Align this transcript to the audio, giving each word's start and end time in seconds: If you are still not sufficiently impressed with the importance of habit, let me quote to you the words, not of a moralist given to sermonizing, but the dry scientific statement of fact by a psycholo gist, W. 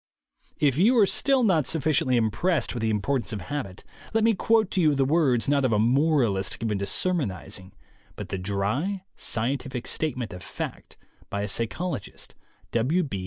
If 0.57 0.79
you 0.79 0.97
are 0.97 1.05
still 1.05 1.43
not 1.43 1.67
sufficiently 1.67 2.17
impressed 2.17 2.73
with 2.73 2.81
the 2.81 2.89
importance 2.89 3.33
of 3.33 3.41
habit, 3.41 3.83
let 4.15 4.23
me 4.23 4.33
quote 4.33 4.71
to 4.71 4.81
you 4.81 4.95
the 4.95 5.05
words, 5.05 5.47
not 5.47 5.63
of 5.63 5.71
a 5.71 5.77
moralist 5.77 6.57
given 6.57 6.79
to 6.79 6.87
sermonizing, 6.87 7.71
but 8.15 8.29
the 8.29 8.39
dry 8.39 9.03
scientific 9.15 9.85
statement 9.85 10.33
of 10.33 10.41
fact 10.41 10.97
by 11.29 11.43
a 11.43 11.47
psycholo 11.47 12.01
gist, 12.01 12.33
W. 12.71 13.07